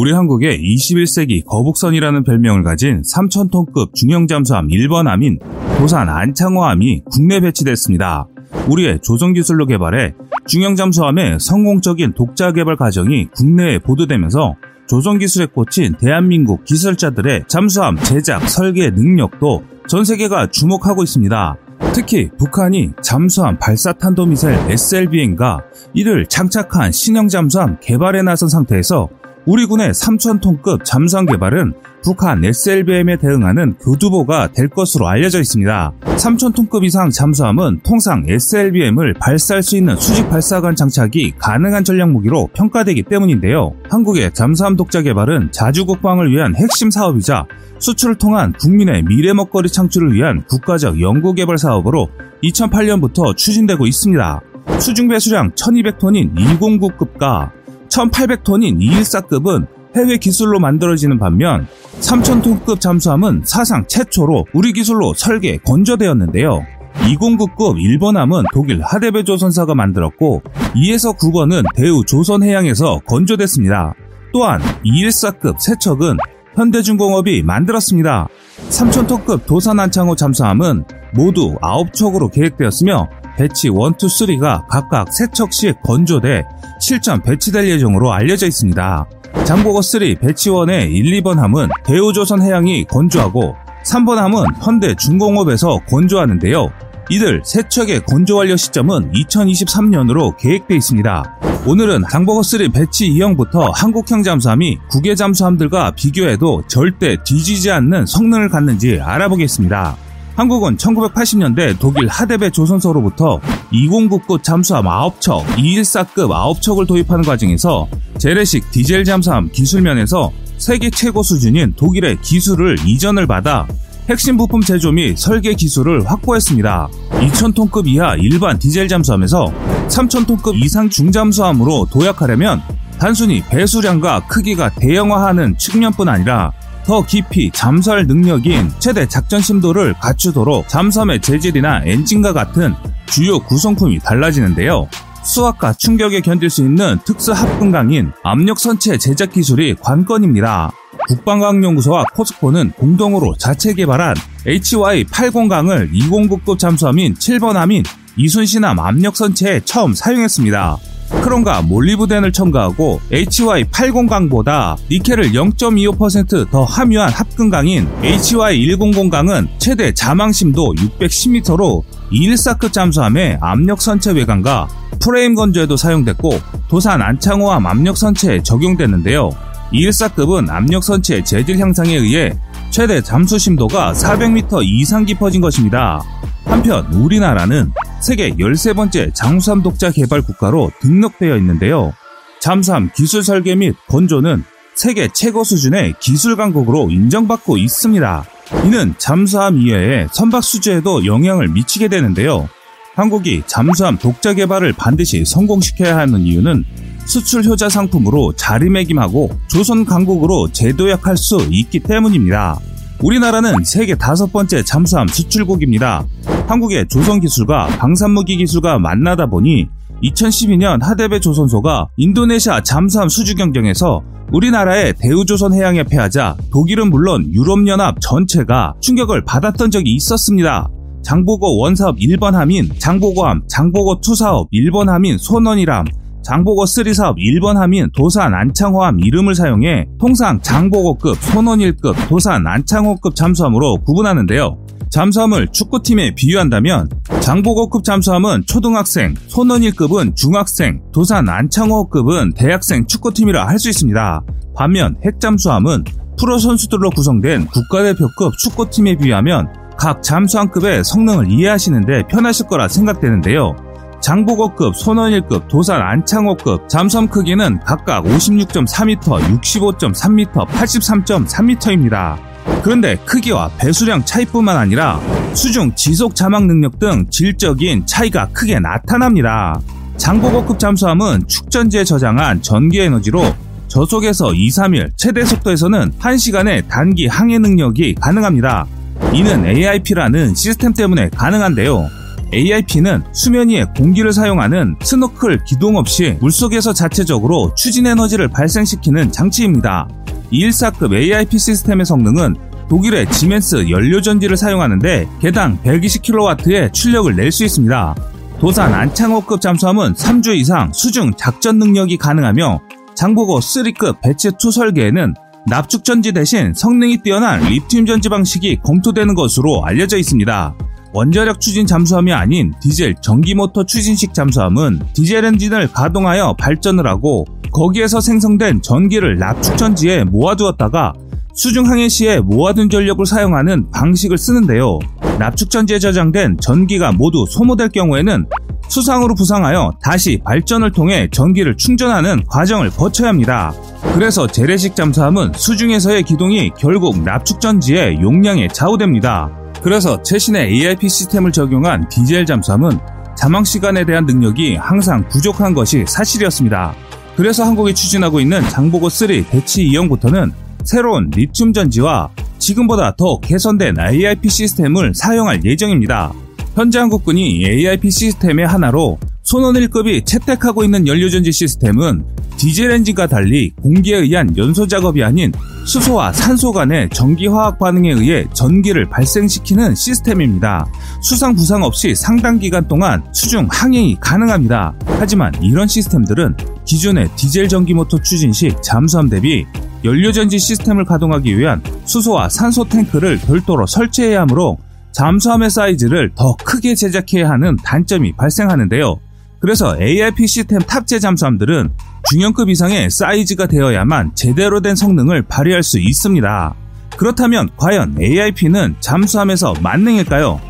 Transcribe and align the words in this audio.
우리 0.00 0.12
한국의 0.12 0.58
21세기 0.58 1.44
거북선이라는 1.44 2.24
별명을 2.24 2.62
가진 2.62 3.02
3,000톤급 3.02 3.94
중형 3.94 4.26
잠수함 4.26 4.68
1번 4.68 5.04
함인 5.04 5.38
도산 5.76 6.08
안창호함이 6.08 7.02
국내 7.10 7.38
배치됐습니다. 7.38 8.26
우리의 8.66 9.00
조선 9.02 9.34
기술로 9.34 9.66
개발해 9.66 10.14
중형 10.46 10.74
잠수함의 10.74 11.38
성공적인 11.38 12.14
독자 12.14 12.50
개발 12.52 12.76
과정이 12.76 13.26
국내에 13.34 13.78
보도되면서 13.78 14.54
조선 14.88 15.18
기술에 15.18 15.44
꽂힌 15.44 15.94
대한민국 16.00 16.64
기술자들의 16.64 17.44
잠수함 17.46 17.96
제작 17.96 18.48
설계 18.48 18.88
능력도 18.88 19.62
전 19.86 20.06
세계가 20.06 20.46
주목하고 20.46 21.02
있습니다. 21.02 21.56
특히 21.92 22.30
북한이 22.38 22.92
잠수함 23.02 23.58
발사 23.58 23.92
탄도미사일 23.92 24.70
SLBM과 24.70 25.60
이를 25.92 26.24
장착한 26.24 26.90
신형 26.90 27.28
잠수함 27.28 27.76
개발에 27.82 28.22
나선 28.22 28.48
상태에서 28.48 29.10
우리 29.46 29.64
군의 29.64 29.90
3,000톤급 29.90 30.84
잠수함 30.84 31.24
개발은 31.24 31.72
북한 32.02 32.44
SLBM에 32.44 33.16
대응하는 33.16 33.74
교두보가 33.78 34.52
될 34.52 34.68
것으로 34.68 35.08
알려져 35.08 35.40
있습니다. 35.40 35.92
3,000톤급 36.02 36.84
이상 36.84 37.10
잠수함은 37.10 37.80
통상 37.82 38.24
SLBM을 38.28 39.14
발사할 39.14 39.62
수 39.62 39.76
있는 39.76 39.96
수직 39.96 40.28
발사관 40.28 40.76
장착이 40.76 41.34
가능한 41.38 41.84
전략 41.84 42.10
무기로 42.10 42.50
평가되기 42.52 43.04
때문인데요. 43.04 43.72
한국의 43.88 44.32
잠수함 44.34 44.76
독자 44.76 45.00
개발은 45.00 45.52
자주 45.52 45.86
국방을 45.86 46.30
위한 46.30 46.54
핵심 46.54 46.90
사업이자 46.90 47.46
수출을 47.78 48.16
통한 48.16 48.52
국민의 48.52 49.04
미래 49.04 49.32
먹거리 49.32 49.70
창출을 49.70 50.12
위한 50.12 50.44
국가적 50.48 51.00
연구 51.00 51.32
개발 51.32 51.56
사업으로 51.56 52.10
2008년부터 52.44 53.34
추진되고 53.36 53.86
있습니다. 53.86 54.42
수중 54.78 55.08
배 55.08 55.18
수량 55.18 55.50
1200톤인 55.52 56.34
209급과 56.36 57.50
1800톤인 57.90 58.78
214급은 58.78 59.66
해외 59.96 60.16
기술로 60.18 60.60
만들어지는 60.60 61.18
반면 61.18 61.66
3000톤급 62.00 62.80
잠수함은 62.80 63.42
사상 63.44 63.84
최초로 63.88 64.46
우리 64.54 64.72
기술로 64.72 65.12
설계, 65.14 65.58
건조되었는데요. 65.58 66.64
209급 66.94 67.76
1번함은 67.76 68.44
독일 68.52 68.82
하데베 68.82 69.24
조선사가 69.24 69.74
만들었고 69.74 70.42
2에서 70.74 71.16
9번은 71.16 71.64
대우 71.74 72.04
조선해양에서 72.04 73.00
건조됐습니다. 73.06 73.94
또한 74.32 74.60
214급 74.84 75.58
세척은 75.58 76.16
현대중공업이 76.54 77.42
만들었습니다. 77.42 78.28
3,000톤급 78.68 79.46
도산안창호 79.46 80.14
잠수함은 80.14 80.84
모두 81.14 81.54
9척으로 81.56 82.30
계획되었으며 82.32 83.08
batch 83.40 83.68
1, 83.68 83.72
2, 83.72 83.78
3가 83.78 84.66
각각 84.68 85.08
3척씩 85.08 85.80
건조돼 85.82 86.44
실전 86.78 87.22
배치될 87.22 87.70
예정으로 87.70 88.12
알려져 88.12 88.46
있습니다. 88.46 89.06
장보고 89.44 89.80
3 89.80 90.16
batch 90.20 90.50
1의 90.50 90.92
1, 90.92 91.22
2번 91.22 91.36
함은 91.36 91.70
대우조선 91.82 92.42
해양이 92.42 92.84
건조하고 92.84 93.56
3번 93.86 94.16
함은 94.16 94.44
현대 94.62 94.94
중공업에서 94.94 95.78
건조하는데요. 95.88 96.68
이들 97.08 97.40
세 97.42 97.62
척의 97.66 98.02
건조 98.02 98.36
완료 98.36 98.56
시점은 98.56 99.10
2023년으로 99.12 100.36
계획돼 100.36 100.76
있습니다. 100.76 101.38
오늘은 101.66 102.02
장보고3 102.02 102.74
batch 102.74 103.08
2형부터 103.08 103.72
한국형 103.74 104.22
잠수함이 104.22 104.76
국외 104.90 105.14
잠수함들과 105.14 105.92
비교해도 105.92 106.64
절대 106.68 107.16
뒤지지 107.24 107.70
않는 107.70 108.04
성능을 108.04 108.50
갖는지 108.50 109.00
알아보겠습니다. 109.00 109.96
한국은 110.40 110.78
1980년대 110.78 111.78
독일 111.78 112.08
하데베 112.08 112.48
조선소로부터 112.48 113.38
2099 113.72 114.38
잠수함 114.40 114.86
9척, 114.86 115.44
214급 115.44 116.28
9척을 116.30 116.88
도입하는 116.88 117.22
과정에서 117.26 117.86
재래식 118.16 118.70
디젤 118.70 119.04
잠수함 119.04 119.50
기술면에서 119.52 120.32
세계 120.56 120.88
최고 120.88 121.22
수준인 121.22 121.74
독일의 121.76 122.22
기술을 122.22 122.78
이전을 122.86 123.26
받아 123.26 123.68
핵심 124.08 124.38
부품 124.38 124.62
제조 124.62 124.92
및 124.92 125.18
설계 125.18 125.52
기술을 125.52 126.10
확보했습니다. 126.10 126.88
2,000톤급 127.10 127.86
이하 127.88 128.16
일반 128.16 128.58
디젤 128.58 128.88
잠수함에서 128.88 129.52
3,000톤급 129.88 130.56
이상 130.64 130.88
중잠수함으로 130.88 131.88
도약하려면 131.92 132.62
단순히 132.98 133.42
배수량과 133.42 134.26
크기가 134.26 134.70
대형화하는 134.70 135.58
측면뿐 135.58 136.08
아니라 136.08 136.52
더 136.90 137.02
깊이 137.02 137.52
잠수할 137.52 138.04
능력인 138.04 138.68
최대 138.80 139.06
작전 139.06 139.40
심도를 139.40 139.94
갖추도록 140.00 140.68
잠수함의 140.68 141.20
재질이나 141.20 141.82
엔진과 141.84 142.32
같은 142.32 142.74
주요 143.06 143.38
구성품이 143.38 144.00
달라지는데요. 144.00 144.88
수압과 145.22 145.74
충격에 145.74 146.20
견딜 146.20 146.50
수 146.50 146.62
있는 146.62 146.98
특수 147.04 147.30
합금강인 147.30 148.10
압력 148.24 148.58
선체 148.58 148.98
제작 148.98 149.30
기술이 149.30 149.76
관건입니다. 149.76 150.72
국방과학연구소와 151.06 152.06
포스코는 152.16 152.72
공동으로 152.72 153.36
자체 153.38 153.72
개발한 153.72 154.16
HY80강을 154.48 155.92
209급 155.92 156.58
잠수함인 156.58 157.14
7번 157.14 157.52
함인 157.52 157.84
이순신함 158.16 158.80
압력 158.80 159.14
선체에 159.14 159.60
처음 159.60 159.94
사용했습니다. 159.94 160.76
크롬과 161.10 161.62
몰리브덴을 161.62 162.32
첨가하고 162.32 163.00
HY80강보다 163.10 164.76
니켈을 164.90 165.32
0.25%더 165.32 166.64
함유한 166.64 167.10
합금강인 167.10 167.88
HY100강은 168.02 169.48
최대 169.58 169.92
자망심도 169.92 170.74
610m로 170.74 171.82
214급 172.12 172.72
잠수함의 172.72 173.38
압력 173.40 173.80
선체 173.80 174.12
외관과 174.12 174.68
프레임 175.00 175.34
건조에도 175.34 175.76
사용됐고 175.76 176.40
도산 176.68 177.02
안창호함 177.02 177.66
압력 177.66 177.96
선체에 177.96 178.42
적용됐는데요. 178.42 179.30
214급은 179.72 180.50
압력 180.50 180.82
선체 180.84 181.22
재질 181.22 181.58
향상에 181.58 181.94
의해 181.96 182.32
최대 182.70 183.00
잠수 183.02 183.36
심도가 183.38 183.92
400m 183.92 184.62
이상 184.64 185.04
깊어진 185.04 185.40
것입니다. 185.40 186.02
한편 186.44 186.86
우리나라는 186.92 187.72
세계 188.00 188.30
13번째 188.30 189.12
잠수함 189.12 189.62
독자 189.62 189.90
개발 189.90 190.22
국가로 190.22 190.70
등록되어 190.80 191.36
있는데요. 191.38 191.92
잠수함 192.40 192.88
기술 192.94 193.24
설계 193.24 193.56
및 193.56 193.74
건조는 193.88 194.44
세계 194.74 195.08
최고 195.08 195.42
수준의 195.42 195.94
기술 196.00 196.36
강국으로 196.36 196.90
인정받고 196.90 197.58
있습니다. 197.58 198.24
이는 198.64 198.94
잠수함 198.98 199.58
이외에 199.58 200.06
선박 200.12 200.42
수주에도 200.42 201.04
영향을 201.04 201.48
미치게 201.48 201.88
되는데요. 201.88 202.48
한국이 202.94 203.42
잠수함 203.46 203.98
독자 203.98 204.32
개발을 204.32 204.74
반드시 204.74 205.24
성공시켜야 205.24 205.98
하는 205.98 206.20
이유는 206.20 206.64
수출 207.06 207.44
효자 207.44 207.68
상품으로 207.68 208.32
자리매김하고 208.34 209.30
조선 209.48 209.84
강국으로 209.84 210.48
재도약할 210.52 211.16
수 211.16 211.46
있기 211.50 211.80
때문입니다. 211.80 212.58
우리나라는 213.02 213.64
세계 213.64 213.94
다섯 213.94 214.32
번째 214.32 214.62
잠수함 214.62 215.08
수출국입니다. 215.08 216.04
한국의 216.46 216.86
조선 216.88 217.20
기술과 217.20 217.66
방산무기 217.78 218.36
기술과 218.36 218.78
만나다 218.78 219.26
보니 219.26 219.68
2012년 220.02 220.82
하데베 220.82 221.20
조선소가 221.20 221.88
인도네시아 221.96 222.62
잠수함 222.62 223.08
수주 223.08 223.34
경쟁에서 223.34 224.02
우리나라의 224.32 224.94
대우조선 224.98 225.54
해양에 225.54 225.82
패하자 225.82 226.36
독일은 226.52 226.90
물론 226.90 227.32
유럽연합 227.32 227.96
전체가 228.00 228.74
충격을 228.80 229.24
받았던 229.24 229.70
적이 229.70 229.94
있었습니다. 229.94 230.68
장보고 231.02 231.58
원사업 231.58 231.96
1번 231.96 232.32
함인 232.32 232.70
장보고함, 232.78 233.46
장보고2 233.48 234.14
사업 234.14 234.50
1번 234.52 234.86
함인 234.86 235.18
손원이람, 235.18 235.86
장보고 236.30 236.64
3 236.64 236.92
사업 236.92 237.16
1번 237.16 237.56
함인 237.56 237.90
도산 237.92 238.34
안창호함 238.34 239.00
이름을 239.00 239.34
사용해 239.34 239.88
통상 239.98 240.40
장보고급, 240.40 241.16
손원일급, 241.18 241.96
도산 242.08 242.46
안창호급 242.46 243.16
잠수함으로 243.16 243.78
구분하는데요. 243.78 244.56
잠수함을 244.90 245.48
축구팀에 245.48 246.14
비유한다면 246.14 246.88
장보고급 247.20 247.82
잠수함은 247.82 248.44
초등학생, 248.46 249.16
손원일급은 249.26 250.14
중학생, 250.14 250.80
도산 250.92 251.28
안창호급은 251.28 252.34
대학생 252.34 252.86
축구팀이라 252.86 253.48
할 253.48 253.58
수 253.58 253.68
있습니다. 253.68 254.22
반면 254.54 254.96
핵잠수함은 255.04 255.82
프로 256.16 256.38
선수들로 256.38 256.90
구성된 256.90 257.46
국가대표급 257.46 258.38
축구팀에 258.38 258.98
비하면 258.98 259.48
각 259.76 260.00
잠수함급의 260.04 260.84
성능을 260.84 261.28
이해하시는데 261.32 262.04
편하실 262.06 262.46
거라 262.46 262.68
생각되는데요. 262.68 263.69
장보고급, 264.00 264.76
손원일급, 264.76 265.48
도산 265.48 265.80
안창호급 265.80 266.68
잠수함 266.68 267.06
크기는 267.08 267.60
각각 267.64 268.04
56.4m, 268.04 268.98
65.3m, 268.98 270.46
83.3m입니다. 270.46 272.16
그런데 272.62 272.96
크기와 273.04 273.50
배수량 273.58 274.04
차이뿐만 274.04 274.56
아니라 274.56 275.00
수중 275.34 275.74
지속 275.74 276.14
자막 276.14 276.46
능력 276.46 276.78
등 276.78 277.06
질적인 277.10 277.86
차이가 277.86 278.26
크게 278.32 278.58
나타납니다. 278.58 279.60
장보고급 279.96 280.58
잠수함은 280.58 281.28
축전지에 281.28 281.84
저장한 281.84 282.42
전기 282.42 282.80
에너지로 282.80 283.22
저속에서 283.68 284.32
2, 284.32 284.48
3일, 284.48 284.90
최대 284.96 285.24
속도에서는 285.24 285.92
1시간의 286.00 286.68
단기 286.68 287.06
항해 287.06 287.38
능력이 287.38 287.94
가능합니다. 288.00 288.66
이는 289.12 289.46
AIP라는 289.46 290.34
시스템 290.34 290.72
때문에 290.72 291.10
가능한데요. 291.10 291.99
AIP는 292.32 293.02
수면 293.12 293.48
위에 293.48 293.64
공기를 293.76 294.12
사용하는 294.12 294.76
스노클 294.82 295.44
기동 295.44 295.76
없이 295.76 296.16
물속에서 296.20 296.72
자체적으로 296.72 297.54
추진 297.54 297.86
에너지를 297.86 298.28
발생시키는 298.28 299.12
장치입니다. 299.12 299.88
214급 300.32 300.94
AIP 300.94 301.38
시스템의 301.38 301.86
성능은 301.86 302.36
독일의 302.68 303.10
지멘스 303.10 303.68
연료전지를 303.68 304.36
사용하는데 304.36 305.08
개당 305.20 305.58
120kW의 305.62 306.72
출력을 306.72 307.16
낼 307.16 307.32
수 307.32 307.44
있습니다. 307.44 307.94
도산 308.38 308.72
안창호급 308.72 309.40
잠수함은 309.40 309.94
3주 309.94 310.36
이상 310.36 310.72
수중 310.72 311.12
작전 311.18 311.58
능력이 311.58 311.96
가능하며 311.98 312.60
장보고 312.94 313.40
3급 313.40 314.00
배치2 314.00 314.52
설계에는 314.52 315.14
납축전지 315.46 316.12
대신 316.12 316.52
성능이 316.54 316.98
뛰어난 316.98 317.42
리튬 317.42 317.86
전지 317.86 318.08
방식이 318.08 318.60
검토되는 318.62 319.14
것으로 319.14 319.64
알려져 319.64 319.96
있습니다. 319.98 320.54
원자력 320.92 321.40
추진 321.40 321.66
잠수함이 321.66 322.12
아닌 322.12 322.52
디젤 322.60 322.96
전기모터 323.00 323.64
추진식 323.64 324.12
잠수함은 324.12 324.80
디젤 324.94 325.24
엔진을 325.24 325.72
가동하여 325.72 326.34
발전을 326.38 326.86
하고 326.86 327.26
거기에서 327.52 328.00
생성된 328.00 328.62
전기를 328.62 329.16
납축전지에 329.18 330.04
모아두었다가 330.04 330.92
수중 331.34 331.68
항해 331.68 331.88
시에 331.88 332.18
모아둔 332.20 332.68
전력을 332.68 333.04
사용하는 333.06 333.70
방식을 333.70 334.18
쓰는데요. 334.18 334.78
납축전지에 335.18 335.78
저장된 335.78 336.38
전기가 336.40 336.92
모두 336.92 337.24
소모될 337.28 337.68
경우에는 337.68 338.26
수상으로 338.68 339.14
부상하여 339.14 339.72
다시 339.82 340.20
발전을 340.24 340.72
통해 340.72 341.08
전기를 341.10 341.56
충전하는 341.56 342.22
과정을 342.26 342.70
거쳐야 342.70 343.08
합니다. 343.08 343.52
그래서 343.94 344.26
재래식 344.26 344.76
잠수함은 344.76 345.32
수중에서의 345.34 346.02
기동이 346.04 346.50
결국 346.58 347.02
납축전지의 347.02 348.00
용량에 348.00 348.48
좌우됩니다. 348.48 349.39
그래서 349.62 350.02
최신의 350.02 350.52
AIP 350.52 350.88
시스템을 350.88 351.32
적용한 351.32 351.88
디젤 351.88 352.26
잠수함은 352.26 352.78
자망 353.16 353.44
시간에 353.44 353.84
대한 353.84 354.06
능력이 354.06 354.56
항상 354.56 355.06
부족한 355.08 355.52
것이 355.52 355.84
사실이었습니다. 355.86 356.74
그래서 357.16 357.44
한국이 357.44 357.74
추진하고 357.74 358.20
있는 358.20 358.40
장보고 358.48 358.88
3 358.88 359.08
배치 359.30 359.66
2형부터는 359.66 360.32
새로운 360.64 361.10
리튬 361.10 361.52
전지와 361.52 362.08
지금보다 362.38 362.94
더 362.96 363.20
개선된 363.20 363.76
AIP 363.78 364.30
시스템을 364.30 364.92
사용할 364.94 365.44
예정입니다. 365.44 366.12
현재 366.54 366.78
한국군이 366.78 367.44
AIP 367.44 367.90
시스템의 367.90 368.46
하나로 368.46 368.98
손원 369.22 369.54
1급이 369.56 370.06
채택하고 370.06 370.64
있는 370.64 370.86
연료전지 370.86 371.30
시스템은 371.30 372.04
디젤 372.38 372.70
엔진과 372.70 373.08
달리 373.08 373.50
공기에 373.62 373.98
의한 373.98 374.34
연소 374.38 374.66
작업이 374.66 375.04
아닌 375.04 375.30
수소와 375.64 376.12
산소 376.12 376.52
간의 376.52 376.88
전기화학 376.90 377.58
반응에 377.58 377.92
의해 377.92 378.26
전기를 378.32 378.88
발생시키는 378.88 379.74
시스템입니다. 379.74 380.66
수상 381.02 381.34
부상 381.34 381.62
없이 381.62 381.94
상당 381.94 382.38
기간 382.38 382.66
동안 382.66 383.02
수중 383.12 383.46
항행이 383.50 383.98
가능합니다. 384.00 384.74
하지만 384.98 385.32
이런 385.42 385.68
시스템들은 385.68 386.36
기존의 386.64 387.10
디젤 387.16 387.48
전기 387.48 387.74
모터 387.74 388.00
추진식 388.00 388.62
잠수함 388.62 389.08
대비 389.08 389.46
연료전지 389.84 390.38
시스템을 390.38 390.84
가동하기 390.84 391.38
위한 391.38 391.62
수소와 391.84 392.28
산소 392.28 392.64
탱크를 392.64 393.18
별도로 393.18 393.66
설치해야 393.66 394.22
하므로 394.22 394.58
잠수함의 394.92 395.50
사이즈를 395.50 396.10
더 396.14 396.36
크게 396.36 396.74
제작해야 396.74 397.30
하는 397.30 397.56
단점이 397.62 398.16
발생하는데요. 398.16 398.98
그래서 399.38 399.80
AIP 399.80 400.26
시스템 400.26 400.60
탑재 400.60 400.98
잠수함들은 400.98 401.70
중형급 402.08 402.48
이상의 402.48 402.90
사이즈가 402.90 403.46
되어야만 403.46 404.12
제대로 404.14 404.60
된 404.60 404.74
성능을 404.74 405.22
발휘할 405.22 405.62
수 405.62 405.78
있습니다. 405.78 406.54
그렇다면 406.96 407.48
과연 407.56 407.96
AIP는 408.00 408.76
잠수함에서 408.80 409.54
만능일까요? 409.62 410.40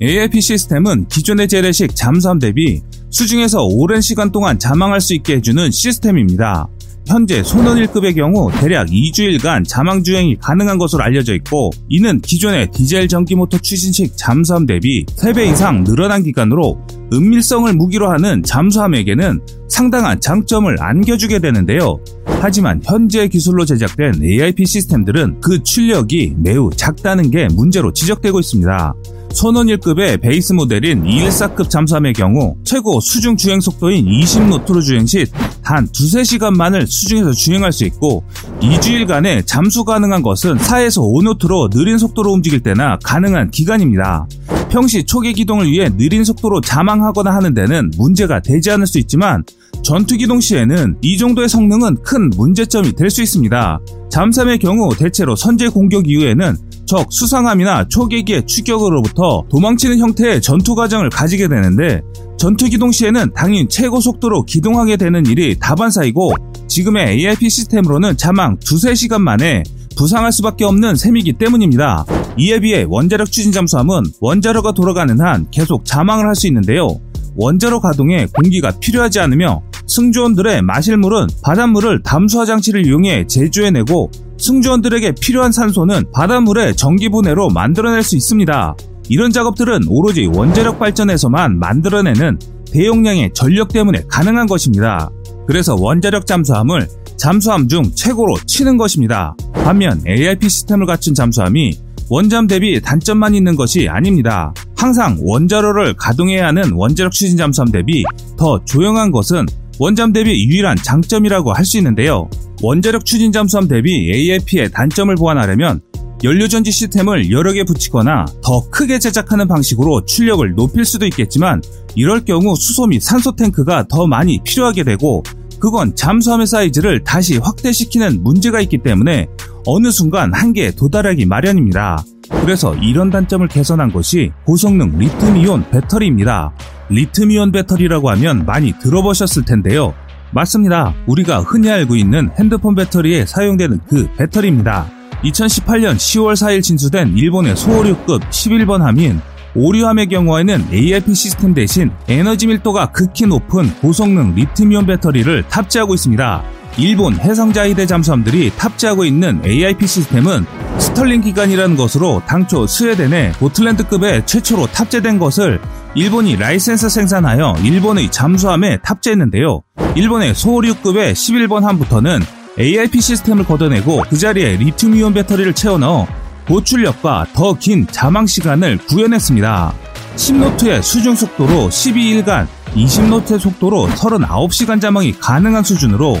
AIP 0.00 0.40
시스템은 0.40 1.08
기존의 1.08 1.48
재래식 1.48 1.94
잠수함 1.96 2.38
대비 2.38 2.82
수중에서 3.10 3.64
오랜 3.64 4.00
시간 4.00 4.30
동안 4.30 4.58
자망할 4.58 5.00
수 5.00 5.14
있게 5.14 5.36
해주는 5.36 5.70
시스템입니다. 5.70 6.68
현재 7.06 7.42
손원 7.42 7.78
1급의 7.78 8.14
경우 8.14 8.52
대략 8.60 8.88
2주일간 8.88 9.66
자망 9.66 10.02
주행이 10.02 10.36
가능한 10.36 10.76
것으로 10.76 11.02
알려져 11.02 11.34
있고 11.36 11.70
이는 11.88 12.20
기존의 12.20 12.70
디젤 12.70 13.08
전기모터 13.08 13.58
추진식 13.58 14.12
잠수함 14.16 14.66
대비 14.66 15.06
3배 15.06 15.50
이상 15.50 15.84
늘어난 15.84 16.22
기간으로 16.22 16.78
은밀성을 17.12 17.72
무기로 17.72 18.10
하는 18.10 18.42
잠수함에게는 18.42 19.40
상당한 19.68 20.20
장점을 20.20 20.74
안겨주게 20.80 21.38
되는데요. 21.38 21.98
하지만 22.40 22.80
현재 22.84 23.28
기술로 23.28 23.64
제작된 23.64 24.22
AIP 24.22 24.66
시스템들은 24.66 25.40
그 25.40 25.62
출력이 25.62 26.34
매우 26.38 26.70
작다는 26.74 27.30
게 27.30 27.48
문제로 27.52 27.92
지적되고 27.92 28.38
있습니다. 28.40 28.94
선원 29.32 29.66
1급의 29.66 30.20
베이스 30.20 30.52
모델인 30.54 31.04
214급 31.04 31.68
잠수함의 31.68 32.14
경우 32.14 32.56
최고 32.64 32.98
수중 33.00 33.36
주행 33.36 33.60
속도인 33.60 34.06
20노트로 34.06 34.82
주행 34.82 35.06
시 35.06 35.26
단 35.68 35.86
두세 35.92 36.24
시간만을 36.24 36.86
수중에서 36.86 37.32
주행할 37.32 37.72
수 37.74 37.84
있고 37.84 38.24
2주일간에 38.62 39.46
잠수 39.46 39.84
가능한 39.84 40.22
것은 40.22 40.56
4에서 40.56 41.02
5노트로 41.02 41.68
느린 41.70 41.98
속도로 41.98 42.32
움직일 42.32 42.60
때나 42.60 42.98
가능한 43.04 43.50
기간입니다. 43.50 44.26
평시 44.70 45.04
초계 45.04 45.32
기동을 45.32 45.70
위해 45.70 45.88
느린 45.96 46.24
속도로 46.24 46.60
자망하거나 46.60 47.32
하는 47.34 47.54
데는 47.54 47.90
문제가 47.96 48.40
되지 48.40 48.70
않을 48.70 48.86
수 48.86 48.98
있지만 48.98 49.44
전투 49.82 50.16
기동 50.16 50.40
시에는 50.40 50.96
이 51.02 51.16
정도의 51.18 51.48
성능은 51.48 52.02
큰 52.02 52.30
문제점이 52.30 52.92
될 52.92 53.10
수 53.10 53.22
있습니다. 53.22 53.80
잠수함의 54.10 54.58
경우 54.58 54.94
대체로 54.94 55.34
선제 55.36 55.68
공격 55.68 56.08
이후에는 56.08 56.56
적 56.86 57.12
수상함이나 57.12 57.88
초계기의 57.88 58.46
추격으로부터 58.46 59.44
도망치는 59.50 59.98
형태의 59.98 60.40
전투 60.40 60.74
과정을 60.74 61.10
가지게 61.10 61.48
되는데 61.48 62.00
전투 62.38 62.66
기동 62.68 62.92
시에는 62.92 63.32
당연 63.34 63.68
최고 63.68 64.00
속도로 64.00 64.44
기동하게 64.44 64.96
되는 64.96 65.24
일이 65.26 65.58
다반사이고 65.58 66.34
지금의 66.68 67.08
AIP 67.18 67.48
시스템으로는 67.48 68.16
자망 68.16 68.58
두세 68.60 68.94
시간 68.94 69.22
만에 69.22 69.62
부상할 69.96 70.32
수밖에 70.32 70.64
없는 70.64 70.94
셈이기 70.96 71.34
때문입니다. 71.34 72.04
이에 72.38 72.60
비해 72.60 72.86
원자력 72.88 73.30
추진 73.32 73.50
잠수함은 73.52 74.04
원자로가 74.20 74.72
돌아가는 74.72 75.20
한 75.20 75.46
계속 75.50 75.84
자망을 75.84 76.26
할 76.26 76.34
수 76.34 76.46
있는데요. 76.46 77.00
원자로 77.36 77.80
가동에 77.80 78.26
공기가 78.32 78.70
필요하지 78.78 79.18
않으며 79.20 79.62
승조원들의 79.86 80.62
마실 80.62 80.96
물은 80.96 81.26
바닷물을 81.42 82.02
담수화 82.02 82.44
장치를 82.46 82.86
이용해 82.86 83.26
제조해내고 83.26 84.10
승조원들에게 84.38 85.14
필요한 85.20 85.50
산소는 85.50 86.12
바닷물의 86.12 86.76
전기 86.76 87.08
분해로 87.08 87.48
만들어낼 87.48 88.02
수 88.02 88.16
있습니다. 88.16 88.76
이런 89.08 89.32
작업들은 89.32 89.82
오로지 89.88 90.26
원자력 90.26 90.78
발전에서만 90.78 91.58
만들어내는 91.58 92.38
대용량의 92.72 93.30
전력 93.34 93.72
때문에 93.72 94.02
가능한 94.08 94.46
것입니다. 94.46 95.10
그래서 95.46 95.74
원자력 95.74 96.26
잠수함을 96.26 96.86
잠수함 97.16 97.66
중 97.66 97.90
최고로 97.94 98.36
치는 98.46 98.76
것입니다. 98.76 99.34
반면 99.54 100.00
AIP 100.06 100.48
시스템을 100.48 100.86
갖춘 100.86 101.14
잠수함이 101.14 101.87
원잠 102.10 102.46
대비 102.46 102.80
단점만 102.80 103.34
있는 103.34 103.54
것이 103.54 103.88
아닙니다. 103.88 104.52
항상 104.76 105.18
원자로를 105.20 105.94
가동해야 105.94 106.46
하는 106.46 106.72
원자력 106.72 107.12
추진 107.12 107.36
잠수함 107.36 107.70
대비 107.70 108.02
더 108.38 108.64
조용한 108.64 109.10
것은 109.10 109.44
원잠 109.78 110.12
대비 110.12 110.30
유일한 110.48 110.76
장점이라고 110.76 111.52
할 111.52 111.64
수 111.64 111.76
있는데요. 111.76 112.28
원자력 112.62 113.04
추진 113.04 113.30
잠수함 113.30 113.68
대비 113.68 114.10
AIP의 114.10 114.70
단점을 114.70 115.14
보완하려면 115.16 115.80
연료전지 116.24 116.72
시스템을 116.72 117.30
여러 117.30 117.52
개 117.52 117.62
붙이거나 117.62 118.24
더 118.42 118.68
크게 118.70 118.98
제작하는 118.98 119.46
방식으로 119.46 120.04
출력을 120.06 120.54
높일 120.54 120.84
수도 120.84 121.06
있겠지만 121.06 121.62
이럴 121.94 122.24
경우 122.24 122.56
수소 122.56 122.86
및 122.86 123.00
산소 123.00 123.36
탱크가 123.36 123.86
더 123.88 124.06
많이 124.06 124.40
필요하게 124.42 124.82
되고 124.84 125.22
그건 125.60 125.94
잠수함의 125.94 126.46
사이즈를 126.46 127.04
다시 127.04 127.36
확대시키는 127.36 128.22
문제가 128.22 128.60
있기 128.62 128.78
때문에 128.78 129.26
어느 129.70 129.90
순간 129.90 130.32
한계에 130.32 130.70
도달하기 130.70 131.26
마련입니다. 131.26 132.02
그래서 132.40 132.74
이런 132.76 133.10
단점을 133.10 133.46
개선한 133.48 133.92
것이 133.92 134.32
고성능 134.46 134.96
리튬이온 134.96 135.68
배터리입니다. 135.70 136.54
리튬이온 136.88 137.52
배터리라고 137.52 138.08
하면 138.12 138.46
많이 138.46 138.72
들어보셨을 138.80 139.44
텐데요. 139.44 139.92
맞습니다. 140.30 140.94
우리가 141.06 141.40
흔히 141.40 141.70
알고 141.70 141.96
있는 141.96 142.30
핸드폰 142.38 142.74
배터리에 142.74 143.26
사용되는 143.26 143.80
그 143.86 144.08
배터리입니다. 144.16 144.86
2018년 145.22 145.96
10월 145.96 146.32
4일 146.32 146.62
진수된 146.62 147.18
일본의 147.18 147.54
소오류급 147.54 148.22
11번 148.22 148.78
함인 148.78 149.20
오류함의 149.54 150.06
경우에는 150.06 150.68
AIP 150.72 151.12
시스템 151.12 151.52
대신 151.52 151.90
에너지 152.08 152.46
밀도가 152.46 152.92
극히 152.92 153.26
높은 153.26 153.68
고성능 153.82 154.34
리튬이온 154.34 154.86
배터리를 154.86 155.46
탑재하고 155.50 155.92
있습니다. 155.92 156.57
일본 156.78 157.18
해상자위대 157.18 157.86
잠수함들이 157.86 158.52
탑재하고 158.56 159.04
있는 159.04 159.42
AIP 159.44 159.86
시스템은 159.86 160.46
스털링 160.78 161.22
기관이라는 161.22 161.76
것으로 161.76 162.22
당초 162.26 162.68
스웨덴의 162.68 163.32
고틀랜드급에 163.32 164.24
최초로 164.24 164.68
탑재된 164.68 165.18
것을 165.18 165.60
일본이 165.96 166.36
라이센스 166.36 166.88
생산하여 166.88 167.56
일본의 167.64 168.12
잠수함에 168.12 168.78
탑재했는데요. 168.82 169.62
일본의 169.96 170.36
소오류급의 170.36 171.14
11번 171.14 171.62
함부터는 171.62 172.20
AIP 172.60 173.00
시스템을 173.00 173.44
걷어내고 173.44 174.04
그 174.08 174.16
자리에 174.16 174.56
리튬이온 174.56 175.14
배터리를 175.14 175.52
채워 175.54 175.78
넣어 175.78 176.06
고출력과 176.46 177.26
더 177.34 177.54
긴 177.54 177.88
잠항 177.88 178.26
시간을 178.26 178.78
구현했습니다. 178.78 179.74
10노트의 180.14 180.82
수중 180.82 181.14
속도로 181.16 181.68
12일간, 181.68 182.46
20노트의 182.74 183.38
속도로 183.40 183.88
39시간 183.88 184.80
잠항이 184.80 185.12
가능한 185.18 185.62
수준으로 185.64 186.18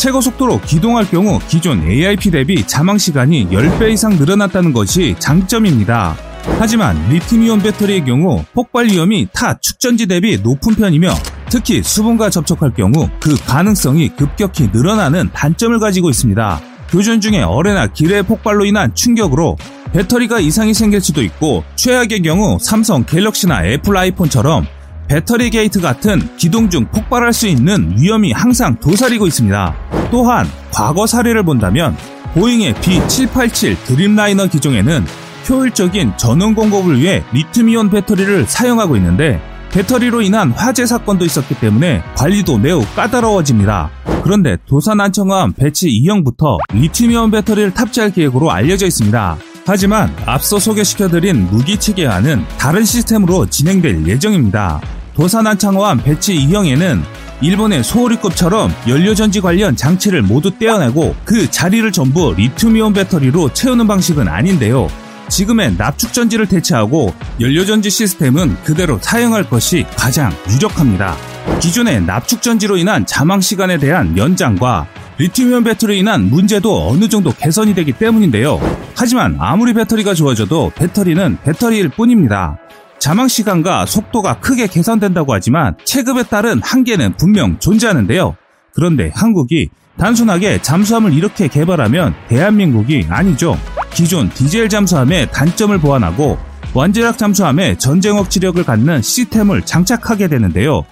최고 0.00 0.22
속도로 0.22 0.62
기동할 0.62 1.04
경우 1.10 1.38
기존 1.46 1.86
AIP 1.86 2.30
대비 2.30 2.66
잠항 2.66 2.96
시간이 2.96 3.48
10배 3.50 3.90
이상 3.92 4.16
늘어났다는 4.16 4.72
것이 4.72 5.14
장점입니다. 5.18 6.16
하지만 6.58 6.96
리튬이온 7.10 7.60
배터리의 7.60 8.06
경우 8.06 8.42
폭발 8.54 8.86
위험이 8.86 9.28
타 9.30 9.58
축전지 9.60 10.06
대비 10.06 10.38
높은 10.38 10.74
편이며 10.74 11.12
특히 11.50 11.82
수분과 11.82 12.30
접촉할 12.30 12.72
경우 12.72 13.10
그 13.20 13.36
가능성이 13.44 14.08
급격히 14.08 14.70
늘어나는 14.72 15.28
단점을 15.34 15.78
가지고 15.78 16.08
있습니다. 16.08 16.60
교전 16.88 17.20
중에 17.20 17.42
어뢰나 17.42 17.86
기뢰 17.88 18.22
폭발로 18.22 18.64
인한 18.64 18.94
충격으로 18.94 19.58
배터리가 19.92 20.40
이상이 20.40 20.72
생길 20.72 21.02
수도 21.02 21.22
있고 21.22 21.62
최악의 21.76 22.22
경우 22.22 22.56
삼성 22.58 23.04
갤럭시나 23.04 23.66
애플 23.66 23.94
아이폰처럼 23.98 24.66
배터리 25.10 25.50
게이트 25.50 25.80
같은 25.80 26.20
기동 26.36 26.70
중 26.70 26.86
폭발할 26.86 27.32
수 27.32 27.48
있는 27.48 27.96
위험이 27.98 28.30
항상 28.30 28.76
도사리고 28.78 29.26
있습니다. 29.26 29.74
또한 30.12 30.46
과거 30.70 31.04
사례를 31.04 31.42
본다면 31.42 31.96
보잉의 32.34 32.74
B787 32.74 33.76
드림라이너 33.86 34.46
기종에는 34.46 35.04
효율적인 35.48 36.12
전원 36.16 36.54
공급을 36.54 37.00
위해 37.00 37.24
리튬이온 37.32 37.90
배터리를 37.90 38.46
사용하고 38.46 38.94
있는데 38.98 39.42
배터리로 39.72 40.22
인한 40.22 40.52
화재 40.52 40.86
사건도 40.86 41.24
있었기 41.24 41.56
때문에 41.56 42.04
관리도 42.14 42.58
매우 42.58 42.84
까다로워집니다. 42.94 43.90
그런데 44.22 44.58
도산안창호함 44.66 45.54
batch 45.54 45.88
2형부터 45.88 46.58
리튬이온 46.72 47.32
배터리를 47.32 47.74
탑재할 47.74 48.12
계획으로 48.12 48.52
알려져 48.52 48.86
있습니다. 48.86 49.38
하지만 49.66 50.14
앞서 50.24 50.60
소개시켜드린 50.60 51.48
무기 51.50 51.76
체계와는 51.78 52.44
다른 52.58 52.84
시스템으로 52.84 53.46
진행될 53.46 54.06
예정입니다. 54.06 54.80
도산안창호함 55.14 56.02
batch 56.02 56.34
2형에는 56.34 57.02
일본의 57.42 57.82
소호리급처럼 57.82 58.72
연료전지 58.86 59.40
관련 59.40 59.74
장치를 59.74 60.22
모두 60.22 60.50
떼어내고 60.50 61.14
그 61.24 61.50
자리를 61.50 61.90
전부 61.92 62.34
리튬이온 62.36 62.92
배터리로 62.92 63.52
채우는 63.52 63.86
방식은 63.86 64.28
아닌데요. 64.28 64.88
지금의 65.28 65.76
납축전지를 65.78 66.46
대체하고 66.46 67.14
연료전지 67.40 67.88
시스템은 67.88 68.56
그대로 68.64 68.98
사용할 69.00 69.48
것이 69.48 69.86
가장 69.96 70.32
유력합니다. 70.50 71.16
기존의 71.60 72.02
납축전지로 72.02 72.76
인한 72.76 73.06
자망 73.06 73.40
시간에 73.40 73.78
대한 73.78 74.18
연장과 74.18 74.86
리튬이온 75.18 75.64
배터리로 75.64 75.98
인한 75.98 76.28
문제도 76.28 76.88
어느 76.88 77.08
정도 77.08 77.30
개선이 77.30 77.74
되기 77.74 77.92
때문인데요. 77.92 78.60
하지만 78.94 79.36
아무리 79.38 79.72
배터리가 79.72 80.14
좋아져도 80.14 80.72
배터리는 80.74 81.38
배터리일 81.44 81.90
뿐입니다. 81.90 82.58
자망 83.00 83.28
시간과 83.28 83.86
속도가 83.86 84.40
크게 84.40 84.66
개선된다고 84.66 85.32
하지만 85.32 85.74
체급에 85.84 86.22
따른 86.24 86.60
한계는 86.62 87.16
분명 87.16 87.58
존재하는데요. 87.58 88.36
그런데 88.74 89.10
한국이 89.14 89.70
단순하게 89.98 90.60
잠수함을 90.62 91.14
이렇게 91.14 91.48
개발하면 91.48 92.14
대한민국이 92.28 93.06
아니죠. 93.08 93.58
기존 93.92 94.28
디젤 94.28 94.68
잠수함의 94.68 95.30
단점을 95.32 95.76
보완하고 95.78 96.38
완제락 96.74 97.16
잠수함에 97.16 97.78
전쟁 97.78 98.16
억 98.16 98.30
지력을 98.30 98.62
갖는 98.62 99.02
시스템을 99.02 99.62
장착하게 99.62 100.28
되는데요. 100.28 100.84